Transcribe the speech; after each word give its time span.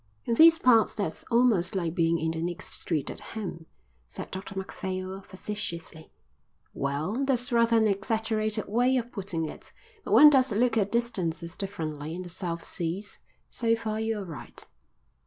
"In 0.25 0.33
these 0.33 0.57
parts 0.57 0.95
that's 0.95 1.23
almost 1.29 1.75
like 1.75 1.93
being 1.93 2.17
in 2.17 2.31
the 2.31 2.41
next 2.41 2.73
street 2.73 3.11
at 3.11 3.19
home," 3.19 3.67
said 4.07 4.31
Dr 4.31 4.57
Macphail 4.57 5.21
facetiously. 5.21 6.09
"Well, 6.73 7.23
that's 7.23 7.51
rather 7.51 7.77
an 7.77 7.87
exaggerated 7.87 8.67
way 8.67 8.97
of 8.97 9.11
putting 9.11 9.45
it, 9.45 9.71
but 10.03 10.13
one 10.13 10.31
does 10.31 10.51
look 10.51 10.75
at 10.75 10.91
distances 10.91 11.55
differently 11.55 12.15
in 12.15 12.23
the 12.23 12.29
South 12.29 12.63
Seas. 12.63 13.19
So 13.51 13.75
far 13.75 13.99
you're 13.99 14.25
right." 14.25 14.67